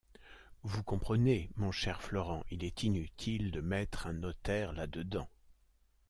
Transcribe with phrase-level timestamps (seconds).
[0.63, 5.29] Vous comprenez, mon cher Florent, il est inutile de mettre un notaire là-dedans.